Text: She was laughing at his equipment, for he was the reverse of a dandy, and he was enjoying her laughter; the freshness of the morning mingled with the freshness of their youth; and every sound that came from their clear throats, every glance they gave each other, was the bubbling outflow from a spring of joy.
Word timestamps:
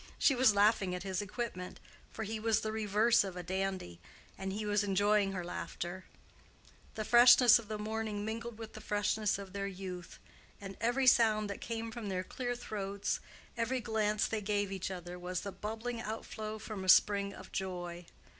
She 0.17 0.33
was 0.33 0.55
laughing 0.55 0.95
at 0.95 1.03
his 1.03 1.21
equipment, 1.21 1.79
for 2.11 2.23
he 2.23 2.39
was 2.39 2.61
the 2.61 2.71
reverse 2.71 3.23
of 3.23 3.37
a 3.37 3.43
dandy, 3.43 3.99
and 4.35 4.51
he 4.51 4.65
was 4.65 4.83
enjoying 4.83 5.31
her 5.33 5.43
laughter; 5.45 6.05
the 6.95 7.05
freshness 7.05 7.59
of 7.59 7.67
the 7.67 7.77
morning 7.77 8.25
mingled 8.25 8.57
with 8.57 8.73
the 8.73 8.81
freshness 8.81 9.37
of 9.37 9.53
their 9.53 9.67
youth; 9.67 10.17
and 10.59 10.75
every 10.81 11.05
sound 11.05 11.51
that 11.51 11.61
came 11.61 11.91
from 11.91 12.09
their 12.09 12.23
clear 12.23 12.55
throats, 12.55 13.19
every 13.55 13.79
glance 13.79 14.27
they 14.27 14.41
gave 14.41 14.71
each 14.71 14.89
other, 14.89 15.19
was 15.19 15.41
the 15.41 15.51
bubbling 15.51 16.01
outflow 16.01 16.57
from 16.57 16.83
a 16.83 16.89
spring 16.89 17.31
of 17.35 17.51
joy. 17.51 18.07